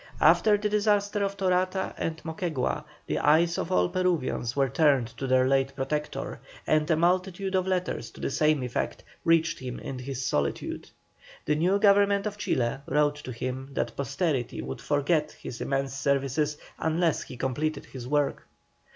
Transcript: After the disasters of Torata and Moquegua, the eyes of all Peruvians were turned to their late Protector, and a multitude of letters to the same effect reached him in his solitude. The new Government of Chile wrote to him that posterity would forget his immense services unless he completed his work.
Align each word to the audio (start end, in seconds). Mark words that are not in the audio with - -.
After 0.19 0.57
the 0.57 0.67
disasters 0.67 1.21
of 1.21 1.37
Torata 1.37 1.93
and 1.95 2.17
Moquegua, 2.23 2.85
the 3.05 3.19
eyes 3.19 3.59
of 3.59 3.71
all 3.71 3.87
Peruvians 3.87 4.55
were 4.55 4.67
turned 4.67 5.09
to 5.09 5.27
their 5.27 5.47
late 5.47 5.75
Protector, 5.75 6.39
and 6.65 6.89
a 6.89 6.95
multitude 6.95 7.53
of 7.53 7.67
letters 7.67 8.09
to 8.09 8.19
the 8.19 8.31
same 8.31 8.63
effect 8.63 9.03
reached 9.23 9.59
him 9.59 9.77
in 9.77 9.99
his 9.99 10.25
solitude. 10.25 10.89
The 11.45 11.53
new 11.53 11.77
Government 11.77 12.25
of 12.25 12.39
Chile 12.39 12.79
wrote 12.87 13.17
to 13.17 13.31
him 13.31 13.69
that 13.73 13.95
posterity 13.95 14.59
would 14.59 14.81
forget 14.81 15.33
his 15.33 15.61
immense 15.61 15.93
services 15.93 16.57
unless 16.79 17.21
he 17.21 17.37
completed 17.37 17.85
his 17.85 18.07
work. 18.07 18.47